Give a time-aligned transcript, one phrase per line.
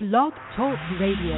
[0.00, 1.36] Blog Talk Radio.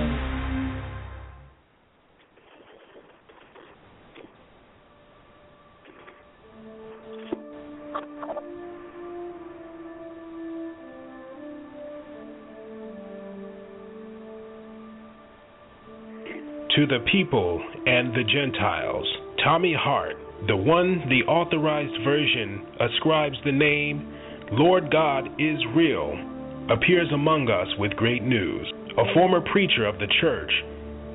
[16.77, 19.05] To the people and the Gentiles,
[19.43, 20.15] Tommy Hart,
[20.47, 24.15] the one the authorized version ascribes the name
[24.53, 26.32] Lord God is real,
[26.71, 28.71] appears among us with great news.
[28.99, 30.53] A former preacher of the church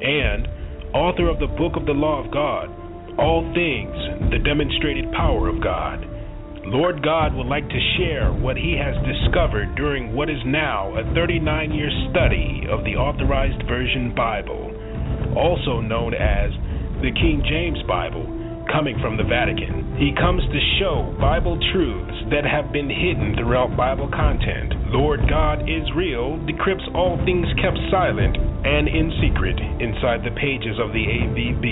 [0.02, 0.48] and
[0.94, 2.68] author of the book of the law of God,
[3.20, 3.96] All Things,
[4.32, 6.06] the demonstrated power of God.
[6.68, 11.04] Lord God would like to share what he has discovered during what is now a
[11.16, 14.76] 39 year study of the Authorized Version Bible,
[15.38, 16.52] also known as
[17.00, 18.28] the King James Bible
[18.68, 19.96] coming from the Vatican.
[19.96, 24.77] He comes to show Bible truths that have been hidden throughout Bible content.
[24.88, 30.80] Lord God is real decrypts all things kept silent and in secret inside the pages
[30.80, 31.68] of the AVB,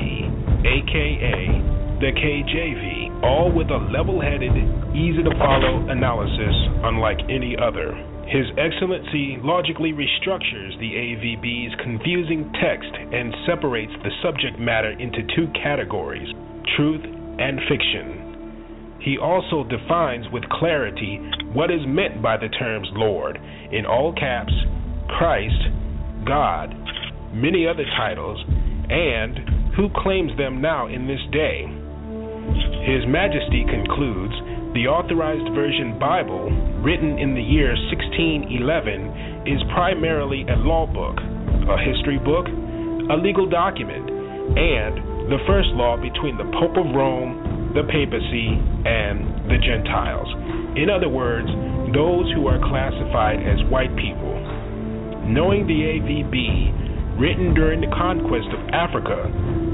[0.68, 4.52] aka the KJV, all with a level headed,
[4.92, 7.96] easy to follow analysis unlike any other.
[8.28, 15.48] His Excellency logically restructures the AVB's confusing text and separates the subject matter into two
[15.56, 16.28] categories
[16.76, 17.06] truth
[17.40, 18.25] and fiction.
[19.06, 21.22] He also defines with clarity
[21.54, 23.38] what is meant by the terms Lord,
[23.72, 24.52] in all caps,
[25.08, 25.62] Christ,
[26.26, 26.74] God,
[27.32, 28.42] many other titles,
[28.90, 31.70] and who claims them now in this day.
[32.90, 34.34] His Majesty concludes
[34.74, 36.50] the Authorized Version Bible,
[36.82, 43.46] written in the year 1611, is primarily a law book, a history book, a legal
[43.46, 44.10] document,
[44.58, 47.45] and the first law between the Pope of Rome,
[47.76, 48.56] the papacy,
[48.88, 50.32] and the Gentiles.
[50.80, 51.52] In other words,
[51.92, 54.32] those who are classified as white people.
[55.28, 59.28] Knowing the AVB, written during the conquest of Africa,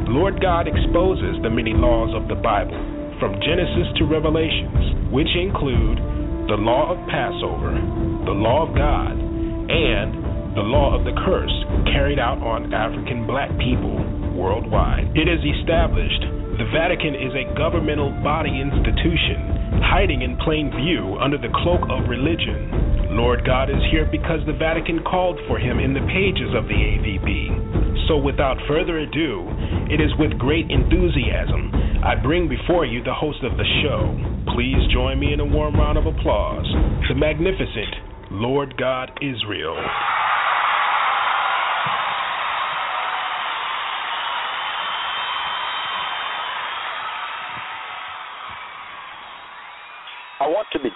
[0.09, 2.77] Lord God exposes the many laws of the Bible,
[3.21, 6.01] from Genesis to Revelations, which include
[6.49, 7.77] the law of Passover,
[8.25, 11.53] the law of God, and the law of the curse
[11.93, 14.01] carried out on African black people
[14.33, 15.13] worldwide.
[15.13, 21.41] It is established the Vatican is a governmental body institution hiding in plain view under
[21.41, 23.17] the cloak of religion.
[23.17, 26.77] Lord God is here because the Vatican called for him in the pages of the
[26.77, 28.05] AVB.
[28.07, 29.49] So without further ado,
[29.89, 31.73] it is with great enthusiasm
[32.05, 34.13] I bring before you the host of the show.
[34.53, 36.69] Please join me in a warm round of applause.
[37.09, 39.77] The magnificent Lord God is real.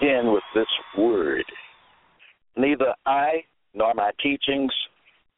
[0.05, 0.67] Begin with this
[0.97, 1.43] word.
[2.57, 3.43] Neither I
[3.73, 4.71] nor my teachings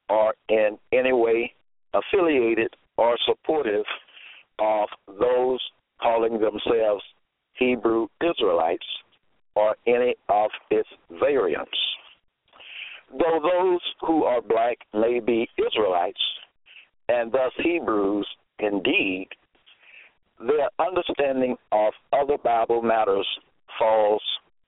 [0.09, 1.53] are in any way
[1.94, 3.85] affiliated or supportive
[4.59, 4.89] of
[5.19, 5.59] those
[6.01, 7.03] calling themselves
[7.53, 8.85] Hebrew Israelites
[9.55, 10.89] or any of its
[11.19, 11.78] variants.
[13.11, 16.22] Though those who are black may be Israelites
[17.09, 18.28] and thus Hebrews
[18.59, 19.28] indeed,
[20.39, 23.28] their understanding of other Bible matters
[23.79, 24.22] falls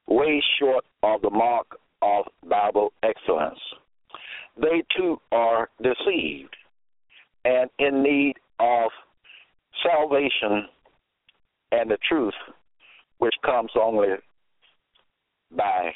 [0.09, 1.68] way short of the mark
[2.02, 3.59] of Bible excellence.
[4.58, 6.56] They too are deceived
[7.46, 8.92] and in need of
[9.84, 10.68] salvation
[11.72, 12.34] and the truth,
[13.19, 14.08] which comes only
[15.56, 15.92] by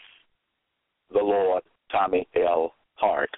[1.11, 2.73] the Lord Tommy L.
[2.95, 3.29] Hart.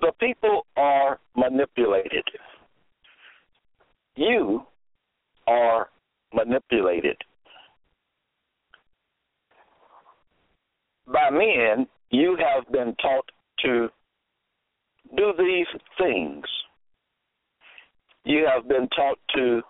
[0.00, 2.24] The people are manipulated.
[4.16, 4.62] You
[5.46, 5.88] are
[6.34, 7.16] manipulated.
[11.06, 13.88] By men, you have been taught to
[15.16, 15.66] do these
[15.98, 16.44] things.
[18.24, 19.62] You have been taught to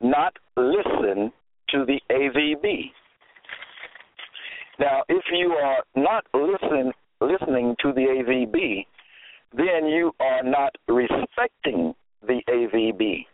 [0.00, 1.32] not listen
[1.70, 2.90] to the AVB.
[4.78, 8.86] Now, if you are not listen, listening to the AVB,
[9.56, 11.94] then you are not respecting
[12.26, 13.26] the AVB.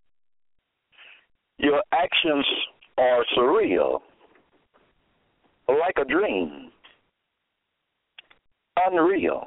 [1.59, 2.47] Your actions
[2.99, 4.01] are surreal,
[5.69, 6.71] like a dream,
[8.87, 9.47] unreal.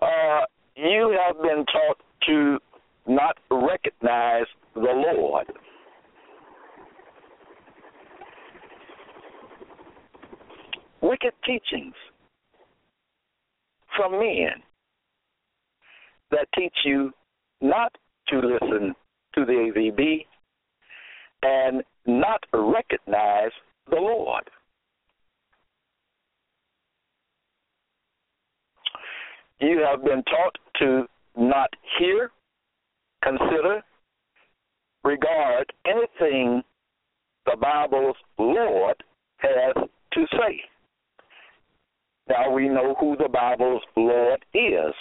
[0.00, 0.40] Uh,
[0.76, 2.58] you have been taught to
[3.06, 5.46] not recognize the Lord.
[11.00, 11.94] Wicked teachings
[13.96, 14.62] from men
[16.30, 17.12] that teach you
[17.60, 17.92] not
[18.28, 18.94] to listen
[19.38, 20.26] to the AVB
[21.42, 23.52] and not recognize
[23.88, 24.44] the Lord.
[29.60, 31.06] You have been taught to
[31.36, 32.30] not hear,
[33.22, 33.82] consider,
[35.04, 36.62] regard anything
[37.46, 39.02] the Bible's Lord
[39.38, 40.60] has to say.
[42.28, 44.94] Now we know who the Bible's Lord is.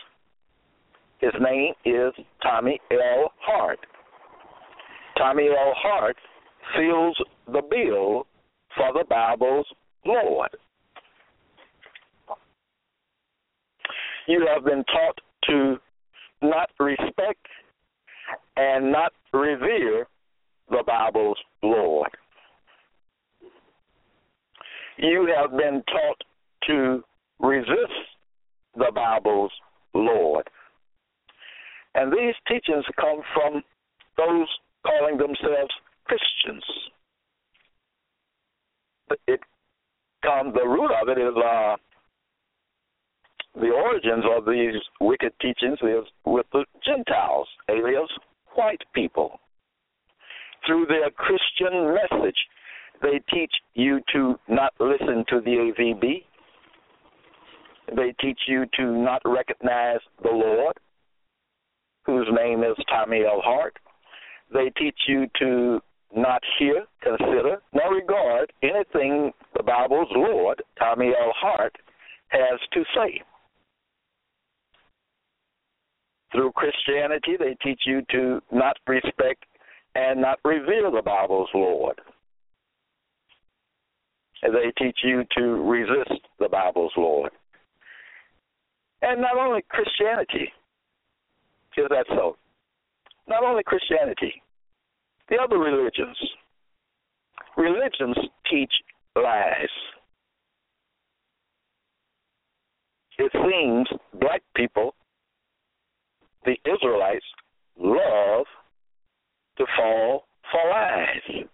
[1.19, 3.31] His name is Tommy L.
[3.39, 3.79] Hart.
[5.17, 5.73] Tommy L.
[5.75, 6.17] Hart
[6.75, 7.17] fills
[7.47, 8.27] the bill
[8.75, 9.65] for the Bible's
[10.05, 10.49] Lord.
[14.27, 15.19] You have been taught
[15.49, 15.77] to
[16.41, 17.45] not respect
[18.57, 20.07] and not revere
[20.69, 22.09] the Bible's Lord.
[24.97, 26.21] You have been taught
[26.67, 27.03] to
[27.39, 27.93] resist
[28.75, 29.51] the Bible's
[29.93, 30.47] Lord.
[31.95, 33.63] And these teachings come from
[34.17, 34.47] those
[34.87, 35.71] calling themselves
[36.05, 36.63] Christians.
[39.27, 39.39] It
[40.23, 41.75] comes the root of it is uh,
[43.55, 48.09] the origins of these wicked teachings is with the Gentiles, alias
[48.55, 49.39] white people.
[50.65, 52.37] Through their Christian message,
[53.01, 56.23] they teach you to not listen to the AVB.
[57.95, 60.77] They teach you to not recognize the Lord,
[62.05, 63.41] whose name is Tommy L.
[63.43, 63.77] Hart.
[64.53, 65.81] They teach you to
[66.15, 71.33] not hear, consider, nor regard anything the Bible's Lord, Tommy L.
[71.35, 71.75] Hart,
[72.29, 73.21] has to say.
[76.31, 79.45] Through Christianity, they teach you to not respect
[79.95, 81.99] and not revere the Bible's Lord.
[84.43, 87.31] They teach you to resist the Bible's Lord.
[89.01, 90.51] And not only Christianity,
[91.77, 92.37] is that so?
[93.27, 94.41] Not only Christianity,
[95.29, 96.17] the other religions.
[97.57, 98.15] Religions
[98.49, 98.71] teach
[99.15, 99.67] lies.
[103.17, 103.87] It seems
[104.19, 104.93] black people,
[106.45, 107.25] the Israelites,
[107.77, 108.45] love
[109.57, 111.45] to fall for lies.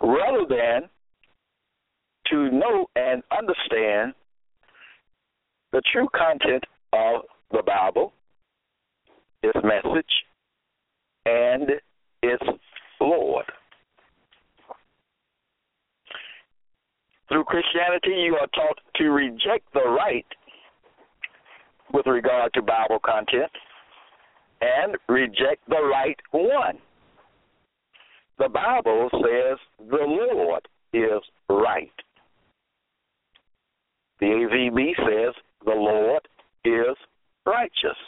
[0.00, 0.88] Rather than
[2.30, 4.14] to know and understand
[5.72, 8.12] the true content of the Bible,
[9.42, 10.12] its message,
[11.26, 11.70] and
[12.22, 12.42] its
[13.00, 13.44] Lord.
[17.28, 20.26] Through Christianity, you are taught to reject the right
[21.92, 23.50] with regard to Bible content
[24.60, 26.78] and reject the right one.
[28.38, 31.90] The Bible says the Lord is right.
[34.20, 35.34] The AVB says
[35.64, 36.26] the Lord
[36.64, 36.96] is
[37.46, 37.98] righteous.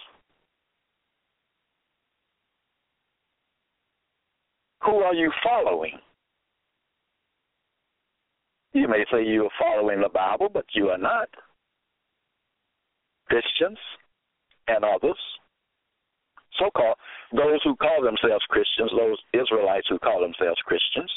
[4.85, 5.99] Who are you following?
[8.73, 11.29] You may say you are following the Bible, but you are not.
[13.27, 13.79] Christians
[14.69, 15.19] and others,
[16.59, 16.97] so called,
[17.33, 21.11] those who call themselves Christians, those Israelites who call themselves Christians,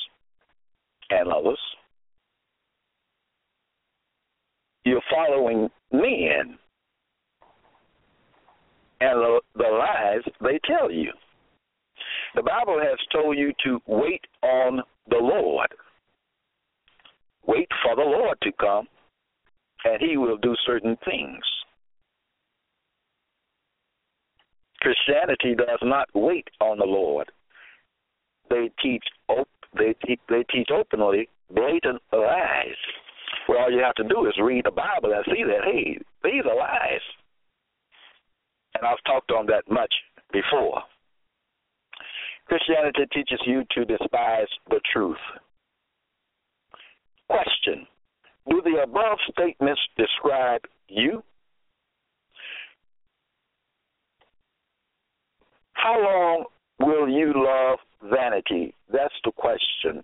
[1.12, 1.60] and others,
[4.86, 6.58] you're following men
[9.02, 11.12] and the, the lies they tell you.
[12.36, 15.68] The Bible has told you to wait on the Lord.
[17.46, 18.88] Wait for the Lord to come,
[19.86, 21.44] and He will do certain things.
[24.80, 27.32] Christianity does not wait on the Lord.
[28.50, 29.48] They teach op-
[29.78, 32.76] they te- they teach openly blatant lies.
[33.48, 36.44] Well, all you have to do is read the Bible and see that hey, these
[36.46, 37.02] are lies.
[38.76, 39.94] And I've talked on that much
[40.32, 40.82] before.
[42.48, 45.18] Christianity teaches you to despise the truth.
[47.30, 47.88] Question
[48.50, 51.24] Do the above statements describe you?
[55.74, 56.46] How long
[56.80, 58.74] will you love vanity?
[58.92, 60.04] That's the question.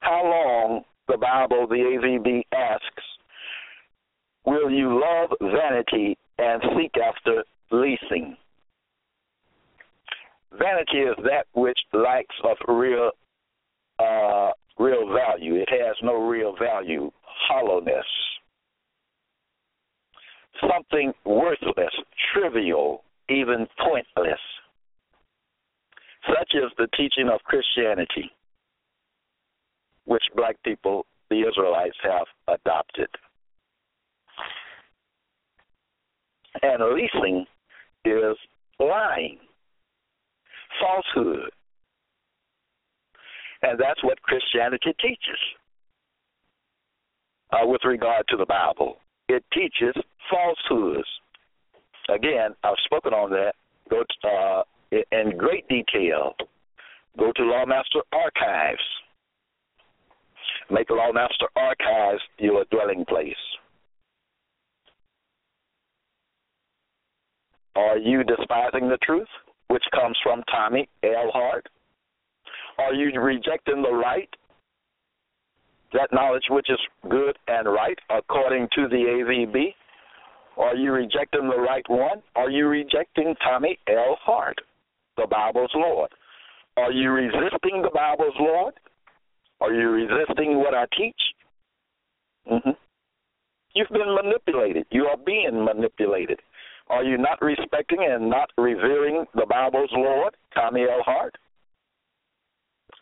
[0.00, 3.04] How long, the Bible, the AVB asks,
[4.44, 8.36] will you love vanity and seek after leasing?
[10.52, 13.10] Vanity is that which lacks of real
[13.98, 15.56] uh, real value.
[15.56, 17.10] It has no real value.
[17.22, 18.04] Hollowness.
[20.60, 21.92] Something worthless,
[22.32, 24.40] trivial, even pointless.
[26.26, 28.30] Such is the teaching of Christianity,
[30.06, 33.08] which black people, the Israelites, have adopted.
[36.62, 37.44] And leasing
[38.04, 38.36] is
[38.80, 39.38] lying
[40.80, 41.50] falsehood.
[43.62, 45.40] And that's what Christianity teaches
[47.52, 48.96] uh, with regard to the Bible.
[49.28, 49.94] it teaches
[50.30, 51.08] falsehoods.
[52.08, 53.54] Again, I've spoken on that.
[53.90, 54.62] Go to, uh,
[55.12, 56.34] in great detail.
[57.18, 58.80] Go to Lawmaster Archives.
[60.70, 63.34] Make Lawmaster Archives your dwelling place.
[67.74, 69.28] Are you despising the truth,
[69.68, 71.30] which comes from Tommy L.
[71.32, 71.66] Hart?
[72.78, 74.28] Are you rejecting the right,
[75.92, 79.74] that knowledge which is good and right according to the AVB?
[80.58, 82.22] Are you rejecting the right one?
[82.34, 84.16] Are you rejecting Tommy L.
[84.20, 84.58] Hart,
[85.16, 86.10] the Bible's Lord?
[86.76, 88.74] Are you resisting the Bible's Lord?
[89.60, 91.20] Are you resisting what I teach?
[92.50, 92.70] Mm-hmm.
[93.74, 94.86] You've been manipulated.
[94.90, 96.40] You are being manipulated.
[96.88, 101.02] Are you not respecting and not revering the Bible's Lord, Tommy L.
[101.04, 101.36] Hart?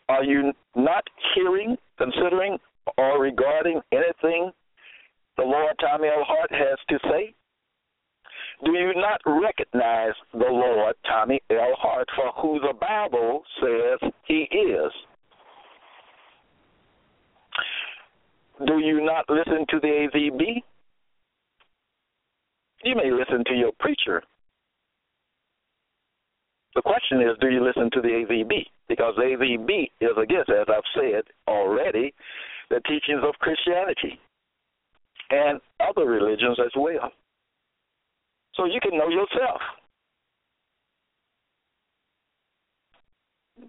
[0.09, 2.57] Are you not hearing, considering,
[2.97, 4.51] or regarding anything
[5.37, 6.23] the Lord Tommy L.
[6.25, 7.33] Hart has to say?
[8.63, 11.75] Do you not recognize the Lord Tommy L.
[11.77, 14.91] Hart for who the Bible says he is?
[18.65, 20.63] Do you not listen to the AVB?
[22.83, 24.21] You may listen to your preacher.
[26.75, 28.65] The question is, do you listen to the AVB?
[28.89, 32.13] Because AVB is against, as I've said already,
[32.69, 34.19] the teachings of Christianity
[35.31, 37.11] and other religions as well.
[38.55, 39.61] So you can know yourself.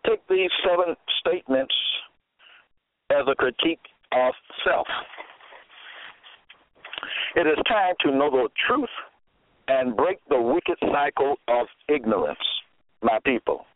[0.04, 1.74] Take these seven statements
[3.10, 3.80] as a critique
[4.12, 4.34] of
[4.64, 4.86] self.
[7.34, 8.88] It is time to know the truth
[9.68, 12.38] and break the wicked cycle of ignorance,
[13.02, 13.66] my people.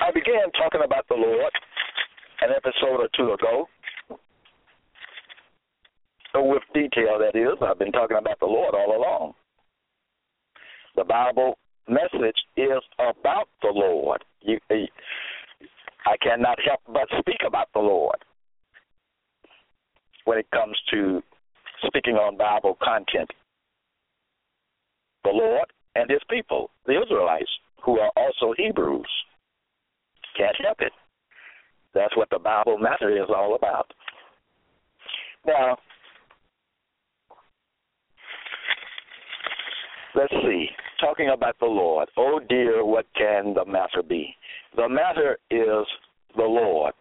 [0.00, 1.52] I began talking about the Lord
[2.42, 3.68] an episode or two ago.
[6.38, 7.56] With detail, that is.
[7.62, 9.32] I've been talking about the Lord all along.
[10.94, 11.56] The Bible
[11.88, 14.22] message is about the Lord.
[14.46, 14.58] You,
[16.06, 18.16] I cannot help but speak about the Lord
[20.24, 21.20] when it comes to
[21.86, 23.30] speaking on Bible content.
[25.24, 27.50] The Lord and his people, the Israelites,
[27.84, 29.08] who are also Hebrews.
[30.36, 30.92] Can't help it.
[31.94, 33.92] That's what the Bible matter is all about.
[35.46, 35.78] Now,
[40.16, 40.66] let's see.
[41.00, 42.08] Talking about the Lord.
[42.16, 44.34] Oh dear, what can the matter be?
[44.76, 45.86] The matter is
[46.36, 46.94] the Lord.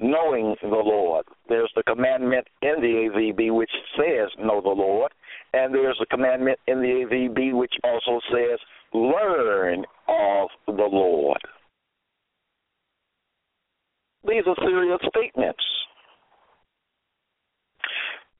[0.00, 1.24] Knowing the Lord.
[1.48, 5.12] There's the commandment in the AVB which says know the Lord,
[5.52, 8.58] and there's a commandment in the AVB which also says
[8.94, 11.40] learn of the Lord.
[14.26, 15.64] These are serious statements.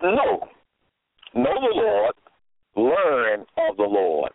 [0.02, 0.48] No.
[1.34, 2.14] Know the Lord.
[2.78, 4.30] Learn of the Lord.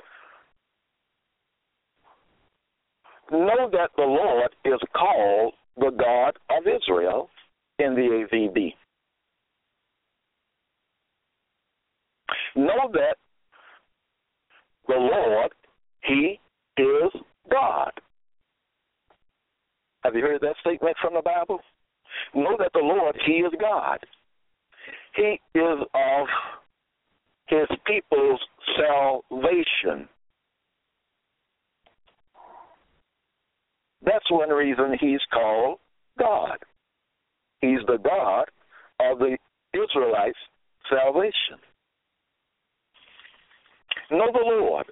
[3.32, 7.30] Know that the Lord is called the God of Israel
[7.80, 8.74] in the AVB.
[12.58, 13.16] Know that
[14.90, 15.52] the Lord,
[16.04, 16.38] He
[16.78, 17.12] is
[17.50, 17.92] God.
[20.04, 21.62] Have you heard that statement from the Bible?
[22.36, 24.00] Know that the Lord, He is God.
[25.16, 26.28] He is of
[27.48, 28.40] His people's
[28.78, 30.08] salvation.
[34.06, 35.80] That's one reason He's called
[36.20, 36.58] God.
[37.62, 38.46] He's the God
[39.00, 39.38] of the
[39.74, 40.38] Israelites'
[40.90, 41.60] salvation.
[44.12, 44.86] Know the Lord.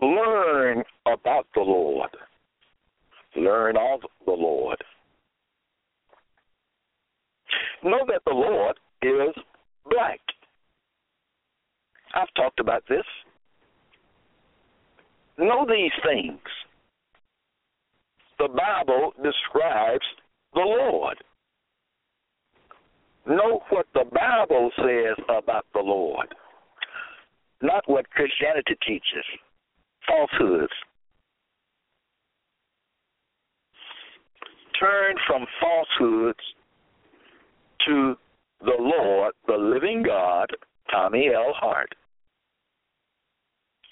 [0.00, 2.10] Learn about the Lord
[3.36, 4.82] learn of the Lord.
[7.82, 9.34] Know that the Lord is
[9.90, 10.20] black.
[12.14, 13.04] I've talked about this.
[15.38, 16.40] Know these things.
[18.38, 20.04] The Bible describes
[20.54, 21.16] the Lord.
[23.26, 26.34] Know what the Bible says about the Lord,
[27.62, 29.24] not what Christianity teaches.
[30.06, 30.72] Falsehoods.
[34.80, 36.38] turn from falsehoods
[37.86, 38.16] to
[38.62, 40.48] the Lord, the living God,
[40.90, 41.52] Tommy L.
[41.54, 41.94] Hart.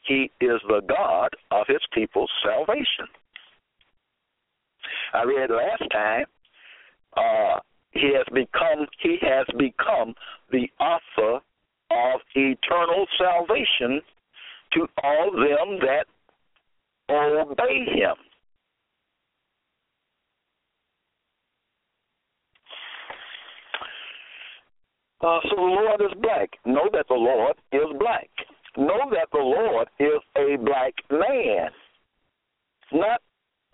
[0.06, 3.06] He is the God of his people's salvation.
[5.12, 6.25] I read last time,
[7.16, 7.60] uh,
[7.92, 10.14] he has become he has become
[10.50, 11.40] the author
[11.90, 14.00] of eternal salvation
[14.72, 16.04] to all them that
[17.10, 18.16] obey him.
[25.20, 26.50] Uh, so the Lord is black.
[26.64, 28.28] Know that the Lord is black.
[28.76, 31.70] Know that the Lord is a black man,
[32.92, 33.20] not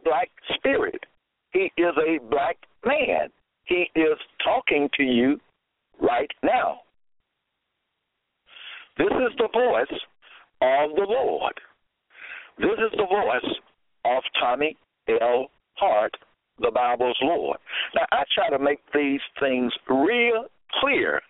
[0.05, 1.05] black spirit.
[1.53, 3.29] He is a black man.
[3.67, 5.39] He is talking to you
[6.01, 6.81] right now.
[8.97, 10.01] This is the voice
[10.63, 11.55] of the Lord.
[12.59, 13.55] This is the voice
[14.07, 14.23] of
[14.55, 14.77] Tommy
[15.09, 15.51] L.
[15.75, 16.13] Hart,
[16.61, 17.59] the Bible's Lord.
[17.95, 20.47] Now, I try to make these things real
[20.81, 21.21] clear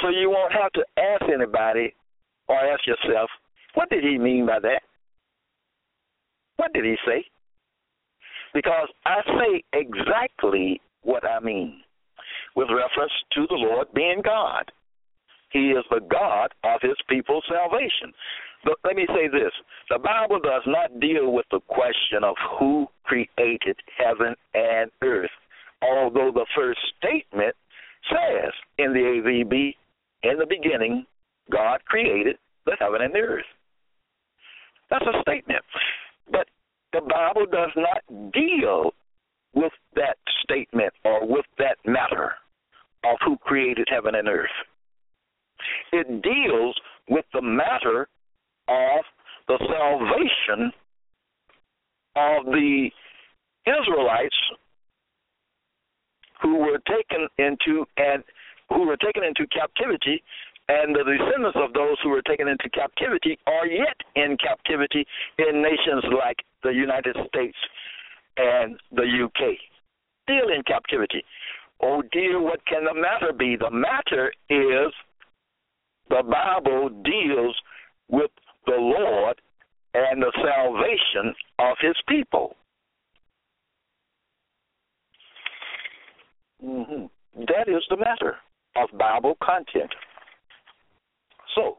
[0.00, 1.94] so you won't have to ask anybody
[2.48, 3.30] or ask yourself,
[3.74, 4.82] what did he mean by that?
[6.56, 7.24] What did he say?
[8.52, 11.80] Because I say exactly what I mean
[12.56, 14.70] with reference to the Lord being God.
[15.50, 18.12] He is the God of his people's salvation.
[18.64, 19.52] But let me say this
[19.90, 25.30] the Bible does not deal with the question of who created heaven and earth,
[25.82, 27.54] although the first statement
[28.10, 29.74] says in the AVB,
[30.22, 31.06] in the beginning,
[31.50, 33.44] God created the heaven and the earth.
[34.90, 35.62] That's a statement.
[36.30, 36.46] But
[36.92, 38.92] the Bible does not deal
[39.54, 42.32] with that statement or with that matter
[43.04, 44.48] of who created heaven and earth.
[45.92, 46.76] It deals
[47.08, 48.08] with the matter
[48.68, 49.04] of
[49.48, 50.72] the salvation
[52.16, 52.90] of the
[53.66, 54.36] Israelites
[56.42, 58.22] who were taken into and
[58.68, 60.22] who were taken into captivity
[60.68, 65.06] and the descendants of those who were taken into captivity are yet in captivity
[65.38, 67.56] in nations like the United States
[68.38, 69.56] and the UK.
[70.22, 71.22] Still in captivity.
[71.82, 73.56] Oh dear, what can the matter be?
[73.56, 74.92] The matter is
[76.08, 77.56] the Bible deals
[78.08, 78.30] with
[78.66, 79.40] the Lord
[79.94, 82.56] and the salvation of his people.
[86.64, 87.06] Mm-hmm.
[87.46, 88.36] That is the matter
[88.76, 89.90] of Bible content.
[91.54, 91.78] So,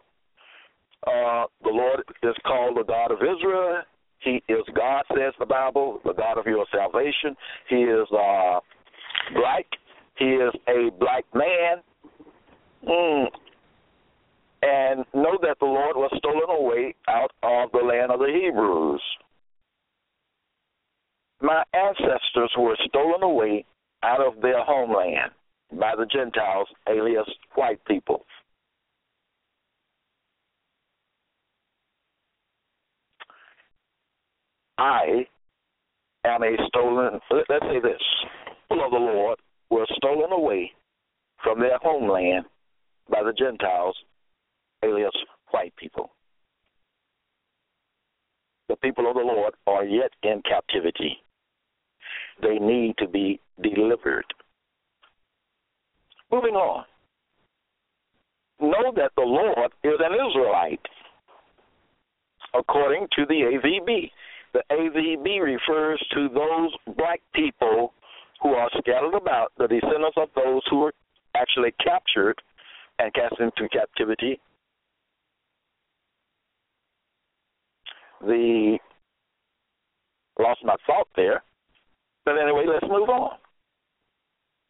[1.08, 3.82] uh, the Lord is called the God of Israel.
[4.20, 7.36] He is God, says the Bible, the God of your salvation.
[7.70, 8.60] He is uh,
[9.34, 9.66] black.
[10.18, 11.78] He is a black man.
[12.88, 13.28] Mm.
[14.62, 19.02] And know that the Lord was stolen away out of the land of the Hebrews.
[21.42, 23.66] My ancestors were stolen away
[24.04, 25.32] out of their homeland
[25.80, 28.26] by the Gentiles, alias white people.
[34.78, 35.26] I
[36.26, 38.02] am a stolen, let's say this,
[38.70, 39.40] people of the Lord
[39.70, 40.72] were stolen away
[41.44, 42.46] from their homeland
[43.10, 43.96] by the Gentiles,
[44.86, 45.16] alias
[45.52, 46.12] white people.
[48.70, 51.18] The people of the Lord are yet in captivity.
[52.42, 54.26] They need to be delivered.
[56.32, 56.86] Moving on.
[58.60, 60.86] Know that the Lord is an Israelite,
[62.54, 64.12] according to the AVB.
[64.54, 67.94] The AVB refers to those black people
[68.42, 70.94] who are scattered about, the descendants of those who were
[71.36, 72.42] actually captured
[73.00, 74.40] and cast into captivity.
[78.26, 78.78] The
[80.40, 81.44] lost my thought there.
[82.26, 83.38] But anyway, let's move on.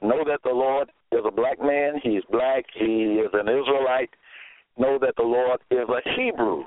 [0.01, 1.99] Know that the Lord is a black man.
[2.03, 2.65] He's black.
[2.73, 4.09] He is an Israelite.
[4.77, 6.63] Know that the Lord is a Hebrew.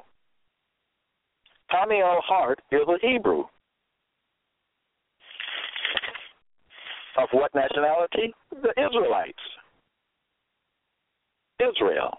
[1.71, 2.23] Tommy L.
[2.27, 3.45] Hart is a Hebrew.
[7.19, 8.33] Of what nationality?
[8.51, 9.39] The Israelites.
[11.61, 12.19] Israel.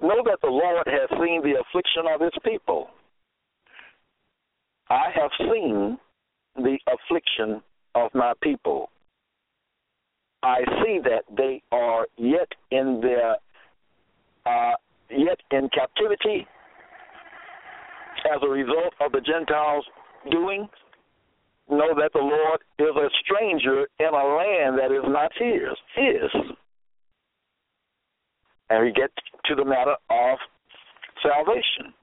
[0.00, 2.88] Know that the Lord has seen the affliction of his people.
[4.90, 5.98] I have seen
[6.56, 7.62] the affliction
[7.94, 8.90] of my people.
[10.42, 13.36] I see that they are yet in their
[14.46, 14.74] uh,
[15.10, 16.46] yet in captivity
[18.32, 19.84] as a result of the Gentiles'
[20.30, 20.68] doing.
[21.70, 25.76] Know that the Lord is a stranger in a land that is not his.
[25.94, 26.56] His.
[28.70, 29.10] And we get
[29.46, 30.38] to the matter of
[31.22, 31.94] salvation.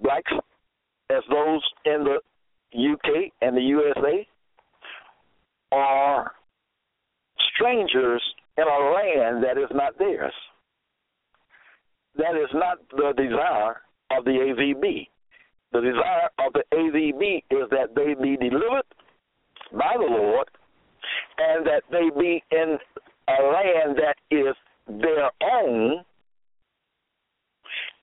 [0.00, 0.32] Blacks,
[1.10, 2.18] as those in the
[2.74, 4.26] UK and the USA,
[5.72, 6.32] are
[7.54, 8.22] strangers
[8.56, 10.32] in a land that is not theirs.
[12.16, 15.08] That is not the desire of the AVB.
[15.72, 18.84] The desire of the AVB is that they be delivered
[19.72, 20.48] by the Lord
[21.38, 22.78] and that they be in
[23.28, 24.54] a land that is
[24.86, 26.04] their own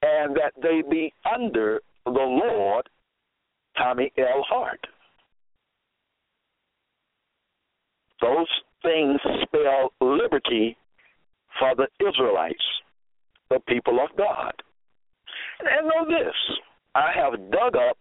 [0.01, 2.89] and that they be under the Lord
[3.77, 4.43] Tommy L.
[4.47, 4.87] Hart.
[8.21, 8.47] those
[8.81, 10.77] things spell liberty
[11.59, 12.63] for the Israelites,
[13.49, 14.53] the people of God.
[15.59, 16.35] And know this
[16.95, 17.97] I have dug up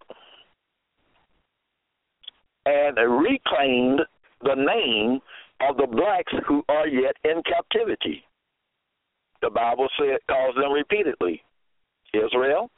[2.66, 4.00] and reclaimed
[4.42, 5.20] the name
[5.68, 8.22] of the blacks who are yet in captivity.
[9.42, 11.42] The Bible said calls them repeatedly
[12.14, 12.70] Israel,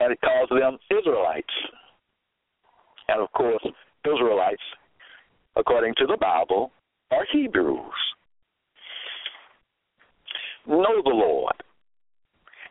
[0.00, 1.54] and it calls them Israelites.
[3.08, 3.64] And of course,
[4.04, 4.62] Israelites,
[5.56, 6.70] according to the Bible,
[7.10, 7.78] are Hebrews.
[10.66, 11.54] Know the Lord.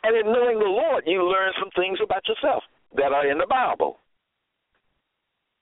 [0.04, 2.64] And in knowing the Lord, you learn some things about yourself
[2.96, 3.98] that are in the Bible.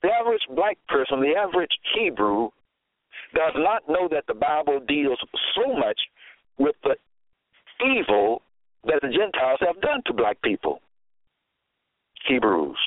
[0.04, 2.50] The average black person, the average Hebrew,
[3.34, 5.20] does not know that the Bible deals
[5.56, 6.00] so much
[6.58, 6.96] with the
[7.86, 8.42] evil
[8.86, 10.80] that the Gentiles have done to black people.
[12.28, 12.78] Hebrews,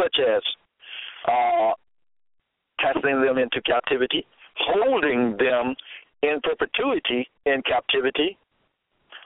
[0.00, 0.42] such as
[1.26, 1.72] uh,
[2.78, 4.26] casting them into captivity,
[4.58, 5.74] holding them
[6.22, 8.38] in perpetuity in captivity,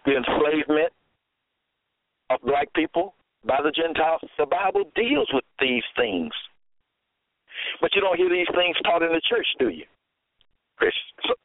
[0.07, 0.93] the enslavement
[2.31, 4.21] of black people by the Gentiles.
[4.39, 6.33] The Bible deals with these things.
[7.81, 9.85] But you don't hear these things taught in the church, do you?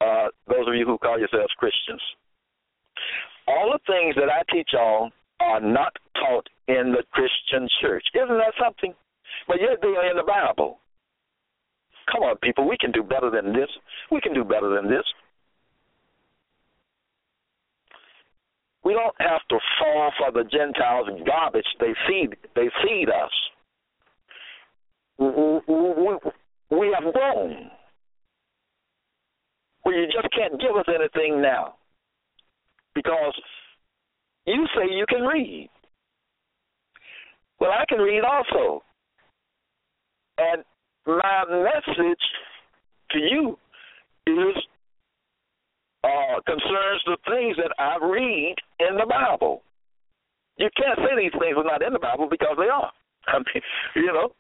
[0.02, 2.02] Uh, those of you who call yourselves Christians.
[3.48, 8.06] All the things that I teach on are not taught in the Christian church.
[8.16, 8.94] Isn't that something?
[9.48, 10.80] But yet they are in the Bible.
[12.12, 13.70] Come on, people, we can do better than this.
[14.12, 15.04] We can do better than this.
[18.84, 22.38] We don't have to fall for the Gentiles' garbage they feed.
[22.56, 23.32] They feed us.
[25.18, 27.72] We have grown.
[29.84, 31.76] Well, you just can't give us anything now
[32.94, 33.34] because
[34.46, 35.70] you say you can read.
[37.60, 38.84] Well, I can read also.
[40.38, 40.64] And
[41.06, 42.20] my message
[43.12, 43.58] to you
[44.28, 44.56] is
[46.04, 49.62] uh, concerns the things that I read in the Bible.
[50.58, 52.92] You can't say these things are not in the Bible because they are.
[53.28, 53.64] I mean,
[53.96, 54.32] you know,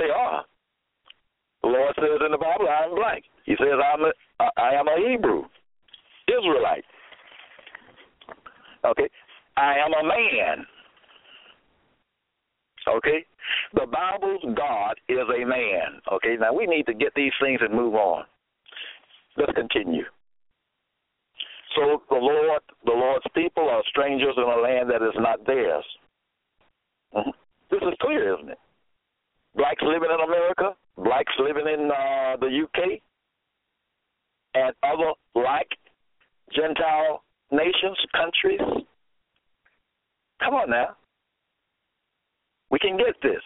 [0.00, 0.44] they are.
[1.62, 3.22] The Lord says in the Bible, I am black.
[3.44, 4.12] He says I'm a,
[4.56, 5.44] I am a Hebrew,
[6.28, 6.84] Israelite.
[8.84, 9.08] Okay,
[9.56, 10.66] I am a man.
[12.88, 13.26] Okay,
[13.74, 16.00] the Bible's God is a man.
[16.12, 18.24] Okay, now we need to get these things and move on.
[19.36, 20.04] Let's continue.
[21.76, 25.84] So the Lord, the Lord's people are strangers in a land that is not theirs.
[27.14, 27.30] Mm-hmm.
[27.70, 28.58] This is clear, isn't it?
[29.54, 33.00] Blacks living in America, blacks living in uh, the UK,
[34.54, 35.68] and other like
[36.54, 38.60] Gentile nations, countries.
[40.42, 40.96] Come on now.
[42.70, 43.42] We can get this.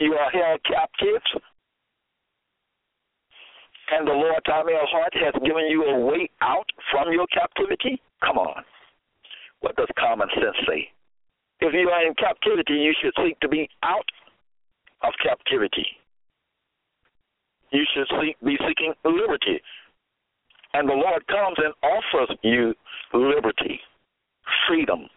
[0.00, 1.22] You are held captive,
[3.92, 4.86] and the Lord Tommy L.
[4.90, 8.00] Hart has given you a way out from your captivity.
[8.24, 8.64] Come on.
[9.60, 10.88] What does common sense say?
[11.60, 14.08] If you are in captivity, you should seek to be out
[15.02, 15.86] of captivity.
[17.70, 19.60] You should seek, be seeking liberty.
[20.72, 22.74] And the Lord comes and offers you
[23.12, 23.80] liberty,
[24.68, 25.08] freedom,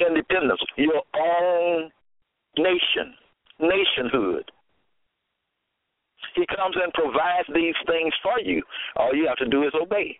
[0.00, 1.90] independence, your own
[2.58, 3.14] nation,
[3.60, 4.50] nationhood.
[6.34, 8.62] He comes and provides these things for you.
[8.96, 10.18] All you have to do is obey.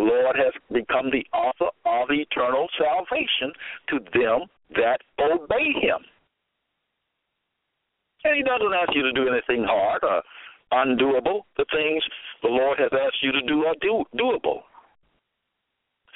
[0.00, 3.52] The Lord has become the author of eternal salvation
[3.90, 6.00] to them that obey him.
[8.24, 10.22] And he doesn't ask you to do anything hard or
[10.72, 11.42] undoable.
[11.58, 12.02] The things
[12.42, 14.62] the Lord has asked you to do are do, doable.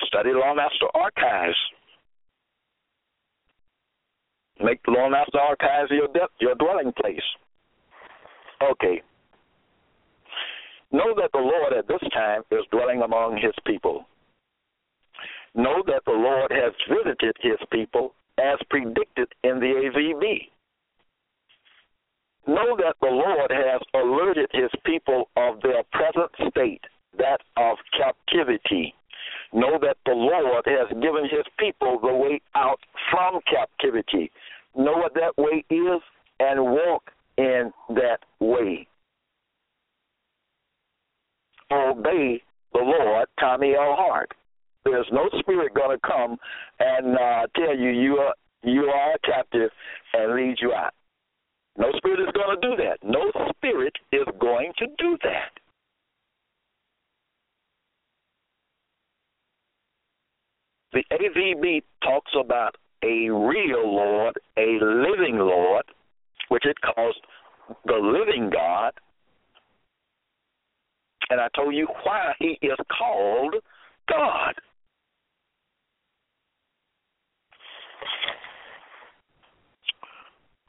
[0.06, 1.58] Study Lawmaster Archives.
[4.62, 7.20] Make the Lawmaster Archives your, de- your dwelling place.
[8.62, 9.02] Okay.
[10.94, 14.04] Know that the Lord at this time is dwelling among his people.
[15.52, 20.50] Know that the Lord has visited his people as predicted in the AVB.
[22.46, 26.84] Know that the Lord has alerted his people of their present state,
[27.18, 28.94] that of captivity.
[29.52, 32.78] Know that the Lord has given his people the way out
[33.10, 34.30] from captivity.
[34.76, 36.00] Know what that way is
[36.38, 38.86] and walk in that way
[41.72, 43.94] obey the Lord, Tommy L.
[43.96, 44.32] Hart.
[44.84, 46.36] There's no spirit going to come
[46.78, 49.70] and uh, tell you you are you are a captive
[50.14, 50.92] and lead you out.
[51.76, 52.98] No spirit is going to do that.
[53.02, 55.50] No spirit is going to do that.
[60.92, 65.84] The AVB talks about a real Lord, a living Lord,
[66.48, 67.16] which it calls
[67.84, 68.92] the living God.
[71.30, 73.54] And I told you why he is called
[74.08, 74.54] God.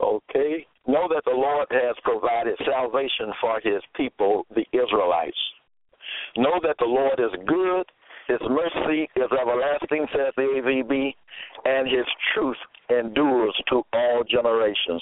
[0.02, 0.66] Okay.
[0.88, 5.38] Know that the Lord has provided salvation for his people, the Israelites.
[6.38, 7.86] Know that the Lord is good,
[8.28, 11.14] his mercy is everlasting, says the AVB,
[11.66, 12.58] and his truth
[12.90, 15.02] endures to all generations.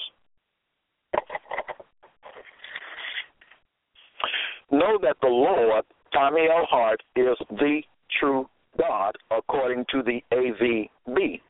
[4.70, 6.66] Know that the Lord, Tommy L.
[6.68, 7.82] Hart, is the
[8.18, 8.48] true
[8.78, 11.40] God according to the AVB.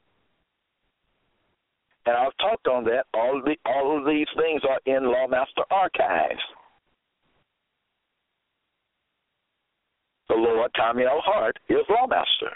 [2.07, 3.05] And I've talked on that.
[3.15, 6.41] All of the all of these things are in Lawmaster archives.
[10.29, 11.23] The Lord Tommy L.
[11.25, 12.53] Hart is Lawmaster.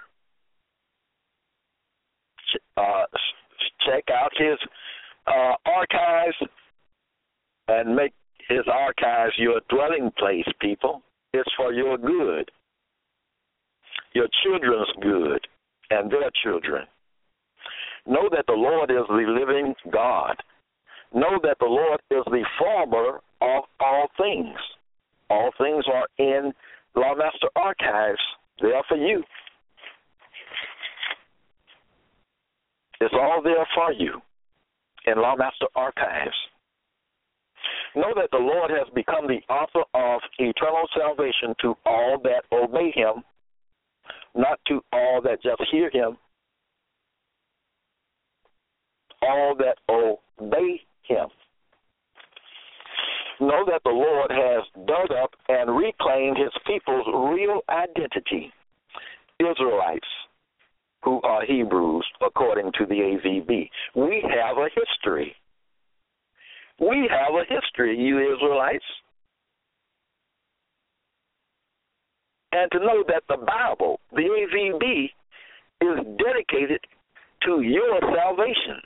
[2.77, 3.05] Uh,
[3.87, 4.59] check out his
[5.27, 6.37] uh, archives
[7.69, 8.13] and make
[8.49, 11.03] his archives your dwelling place, people.
[11.33, 12.51] It's for your good,
[14.15, 15.47] your children's good,
[15.91, 16.87] and their children.
[18.07, 20.37] Know that the Lord is the living God.
[21.15, 24.57] Know that the Lord is the former of all things.
[25.31, 26.53] All things are in
[26.97, 28.21] Lawmaster Archives.
[28.63, 29.23] They are for you.
[33.01, 34.21] It's all there for you
[35.07, 36.35] in Lawmaster Archives.
[37.97, 42.93] Know that the Lord has become the author of eternal salvation to all that obey
[42.95, 43.25] him,
[44.35, 46.17] not to all that just hear him,
[49.23, 51.29] all that obey him.
[53.41, 58.53] Know that the Lord has dug up and reclaimed his people's real identity,
[59.39, 60.07] Israelites,
[61.05, 63.71] who are Hebrews, according to the AVB.
[63.95, 65.35] We have a history.
[66.81, 68.85] We have a history, you Israelites.
[72.53, 75.11] And to know that the Bible, the AVB,
[75.81, 76.81] is dedicated
[77.45, 78.81] to your salvation.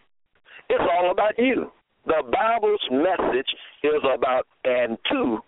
[0.69, 1.71] It's all about you.
[2.07, 3.47] The Bible's message
[3.85, 5.39] is about and to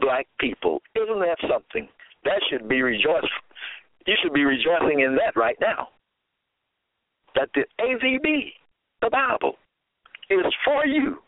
[0.00, 0.80] black people.
[0.94, 1.88] Isn't that something?
[2.24, 3.28] That should be rejoiced.
[4.06, 5.88] You should be rejoicing in that right now.
[7.34, 8.52] That the AVB,
[9.02, 9.56] the Bible,
[10.30, 11.18] is for you,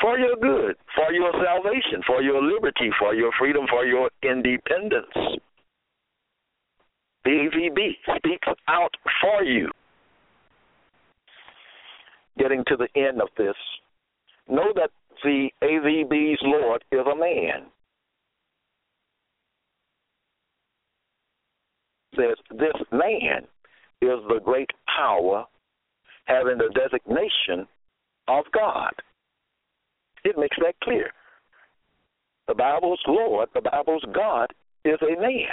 [0.00, 5.40] for your good, for your salvation, for your liberty, for your freedom, for your independence.
[7.26, 9.70] AVB speaks out for you
[12.38, 13.54] getting to the end of this,
[14.48, 14.90] know that
[15.22, 17.66] the AVB's Lord is a man.
[22.16, 23.42] Says this man
[24.02, 25.44] is the great power
[26.24, 27.68] having the designation
[28.28, 28.92] of God.
[30.24, 31.10] It makes that clear.
[32.48, 34.52] The Bible's Lord, the Bible's God,
[34.84, 35.48] is a man,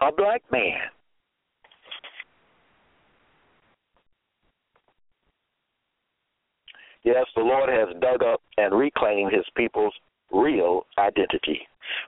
[0.00, 0.80] a black man.
[7.04, 9.94] Yes, the Lord has dug up and reclaimed his people's
[10.32, 11.60] real identity.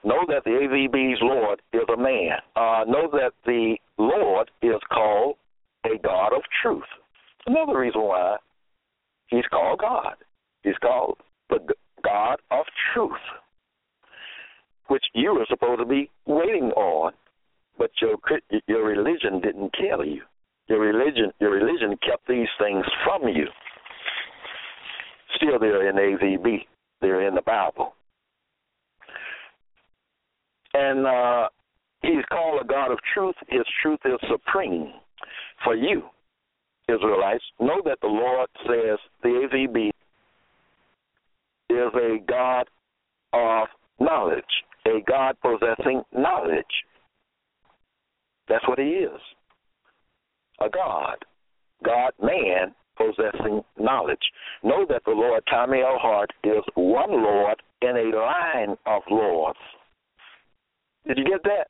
[0.03, 2.37] Know that the AVB's Lord is a man.
[2.55, 5.35] Uh, know that the Lord is called
[5.85, 6.83] a God of truth.
[7.47, 8.37] Another reason why
[9.27, 10.15] he's called God.
[10.63, 11.17] He's called
[11.49, 11.59] the
[12.03, 13.11] God of truth,
[14.87, 17.13] which you were supposed to be waiting on,
[17.77, 18.17] but your
[18.67, 20.21] your religion didn't tell you.
[20.67, 23.47] Your religion your religion kept these things from you
[25.39, 26.65] still they're in AVB.
[27.01, 27.93] They're in the Bible.
[30.73, 31.49] And uh,
[32.01, 33.35] he's called a God of truth.
[33.47, 34.93] His truth is supreme
[35.63, 36.03] for you,
[36.87, 37.43] Israelites.
[37.59, 39.91] Know that the Lord says the AVB
[41.79, 42.67] is a God
[43.33, 43.67] of
[43.99, 44.43] knowledge,
[44.85, 46.65] a God possessing knowledge.
[48.47, 49.21] That's what he is.
[50.59, 51.17] A God.
[51.85, 54.23] God man possessing knowledge.
[54.63, 55.97] Know that the Lord Tommy L.
[55.99, 59.59] Hart is one Lord in a line of lords.
[61.07, 61.67] Did you get that?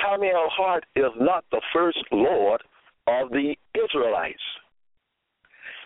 [0.00, 0.48] Tommy L.
[0.50, 2.62] Hart is not the first Lord
[3.06, 4.42] of the Israelites.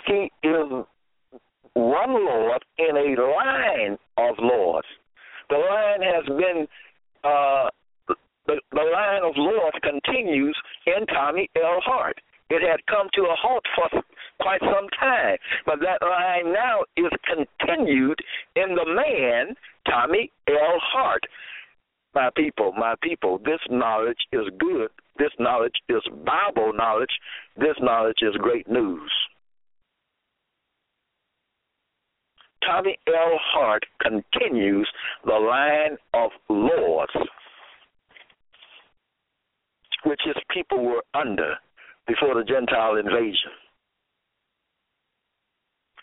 [0.07, 0.85] He is
[1.75, 4.87] one Lord in a line of lords.
[5.51, 6.67] The line has been
[7.25, 7.69] uh,
[8.47, 11.81] the, the line of lords continues in Tommy L.
[11.85, 12.17] Hart.
[12.51, 14.03] It had come to a halt for
[14.41, 18.19] quite some time, but that line now is continued
[18.57, 19.55] in the man,
[19.87, 20.81] Tommy L.
[20.81, 21.23] Hart.
[22.15, 24.89] My people, my people, this knowledge is good.
[25.19, 27.11] This knowledge is Bible knowledge.
[27.57, 29.13] This knowledge is great news.
[32.65, 33.39] Tommy L.
[33.53, 34.89] Hart continues
[35.25, 37.09] the line of laws
[40.05, 41.55] which his people were under
[42.07, 43.53] before the Gentile invasion.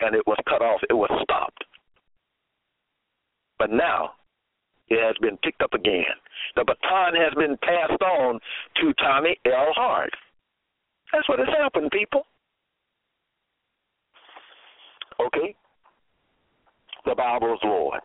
[0.01, 1.63] And it was cut off, it was stopped.
[3.57, 4.11] But now
[4.89, 6.03] it has been picked up again.
[6.55, 8.39] The baton has been passed on
[8.81, 9.71] to Tommy L.
[9.75, 10.13] Hart.
[11.11, 12.23] That's what has happened, people.
[15.19, 15.55] Okay?
[17.05, 18.01] The Bible's Lord.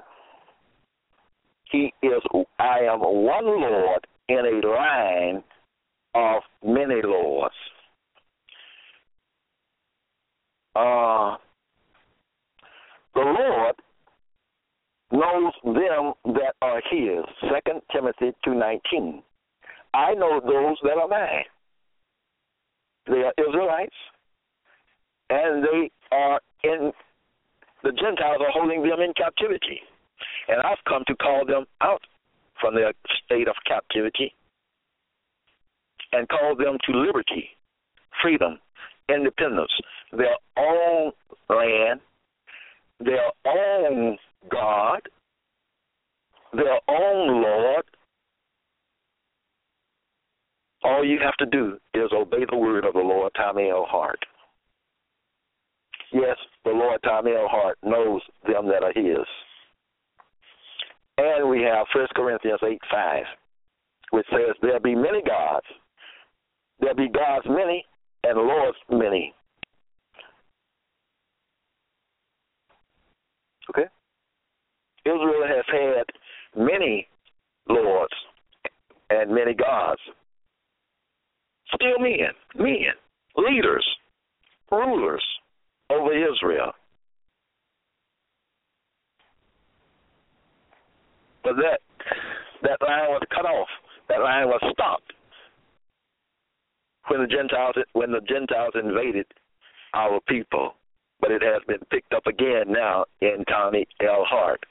[1.71, 2.23] He is,
[2.59, 5.43] I am one Lord in a line
[6.15, 7.55] of many lords.
[10.75, 11.37] Uh,
[13.15, 13.75] the Lord
[15.13, 17.25] knows them that are his.
[17.53, 19.23] Second Timothy two nineteen.
[19.95, 21.45] I know those that are mine.
[23.07, 23.95] They are Israelites,
[25.31, 26.93] and they are in
[27.83, 29.81] the Gentiles are holding them in captivity.
[30.49, 32.03] And I've come to call them out
[32.61, 32.93] from their
[33.25, 34.35] state of captivity
[36.12, 37.49] and call them to liberty,
[38.23, 38.59] freedom,
[39.09, 39.73] independence,
[40.12, 41.12] their own
[41.49, 42.01] land,
[42.99, 44.19] their own
[44.51, 45.01] God,
[46.53, 47.85] their own Lord.
[50.83, 53.87] All you have to do is obey the word of the Lord Tommy L.
[53.88, 54.25] Hart.
[56.12, 57.46] Yes, the Lord Tommy L.
[57.49, 59.27] Hart knows them that are his.
[61.18, 63.25] And we have 1 Corinthians 8 5,
[64.11, 65.66] which says, There be many gods,
[66.81, 67.85] there be gods many,
[68.25, 69.33] and lords many.
[73.70, 73.87] Okay?
[75.05, 77.07] Israel has had many
[77.68, 78.12] lords
[79.11, 80.01] and many gods.
[81.75, 82.94] Still men, men,
[83.37, 83.87] leaders,
[84.73, 85.23] rulers
[85.90, 86.72] over Israel.
[91.42, 91.81] But that
[92.62, 93.68] that line was cut off.
[94.09, 95.12] That line was stopped
[97.09, 99.26] when the Gentiles when the Gentiles invaded
[99.94, 100.74] our people.
[101.20, 104.24] But it has been picked up again now in Tommy L.
[104.26, 104.64] Hart.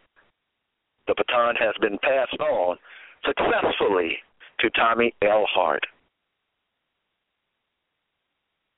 [1.07, 2.77] The baton has been passed on
[3.25, 4.17] successfully
[4.59, 5.45] to Tommy L.
[5.53, 5.85] Hart.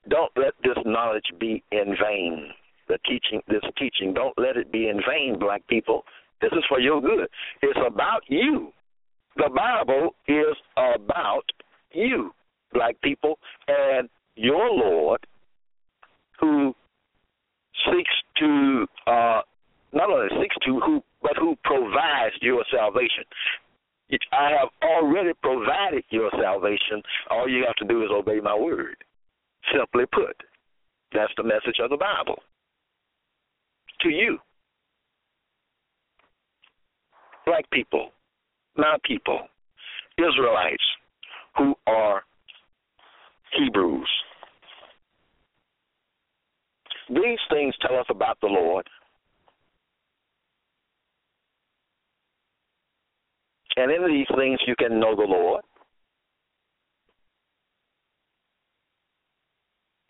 [0.10, 2.50] Don't let this knowledge be in vain.
[2.88, 6.04] The teaching, this teaching, don't let it be in vain, black people.
[6.42, 7.28] This is for your good.
[7.62, 8.74] It's about you.
[9.38, 11.46] The Bible is about
[11.94, 12.32] you,
[12.74, 15.20] black people, and your Lord,
[16.40, 16.76] who
[17.86, 19.42] seeks to uh,
[19.94, 23.24] not only seeks to who, but who provides your salvation.
[24.34, 27.02] I have already provided your salvation.
[27.30, 28.98] All you have to do is obey my word.
[29.74, 30.36] Simply put,
[31.14, 32.42] that's the message of the Bible
[34.02, 34.38] to you.
[37.46, 38.10] Black people,
[38.76, 39.40] my people,
[40.18, 40.84] Israelites
[41.58, 42.24] who are
[43.58, 44.10] Hebrews.
[47.10, 48.88] These things tell us about the Lord.
[53.76, 55.64] And in these things you can know the Lord.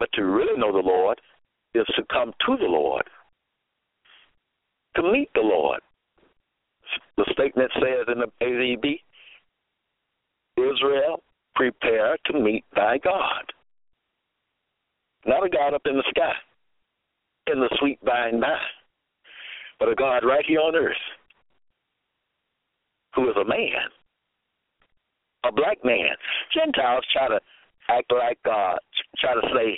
[0.02, 1.22] But to really know the Lord
[1.76, 3.04] is to come to the Lord,
[4.96, 5.80] to meet the Lord.
[7.18, 8.96] The statement says in the AVB
[10.58, 11.22] Israel,
[11.54, 13.44] prepare to meet thy God.
[15.28, 16.34] Not a God up in the sky,
[17.54, 18.58] in the sweet by and by,
[19.80, 20.96] but a God right here on earth
[23.14, 23.86] who is a man,
[25.46, 26.16] a black man.
[26.52, 27.40] Gentiles try to
[27.88, 28.80] act like God,
[29.20, 29.78] try to say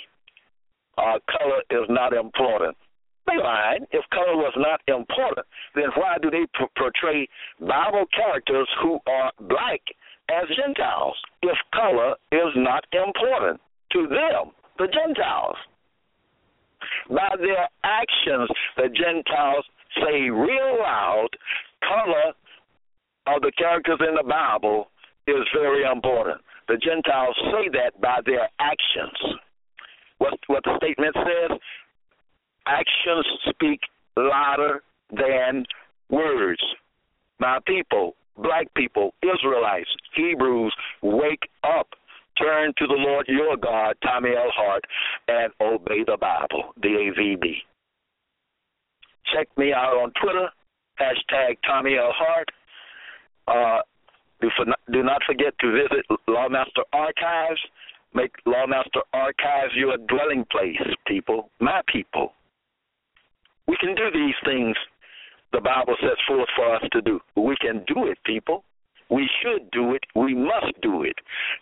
[0.98, 2.76] uh, color is not important.
[3.26, 3.86] They lied.
[3.90, 7.28] If color was not important, then why do they p- portray
[7.58, 9.80] Bible characters who are black
[10.28, 11.16] as Gentiles?
[11.42, 13.60] If color is not important
[13.92, 15.56] to them, the Gentiles.
[17.08, 19.64] By their actions, the Gentiles
[19.96, 21.28] say real loud,
[21.88, 22.32] color
[23.26, 24.90] of the characters in the Bible
[25.26, 26.40] is very important.
[26.68, 29.16] The Gentiles say that by their actions
[30.18, 31.58] what what the statement says,
[32.66, 33.80] actions speak
[34.16, 35.64] louder than
[36.08, 36.62] words.
[37.38, 41.88] My people, black people, Israelites, Hebrews, wake up.
[42.38, 44.50] Turn to the Lord your God, Tommy L.
[44.54, 44.84] Hart,
[45.28, 47.54] and obey the Bible, the AVB.
[49.32, 50.48] Check me out on Twitter,
[51.00, 52.12] hashtag Tommy L.
[52.12, 52.48] Hart.
[53.46, 53.82] Uh,
[54.40, 57.60] do, for, do not forget to visit Lawmaster Archives
[58.14, 62.32] Make Lawmaster Archives your dwelling place, people, my people.
[63.66, 64.76] We can do these things
[65.52, 67.20] the Bible sets forth for us to do.
[67.36, 68.64] We can do it, people.
[69.10, 70.02] We should do it.
[70.14, 71.16] We must do it.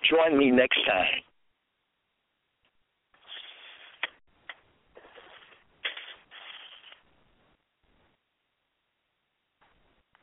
[0.08, 1.22] Join me next time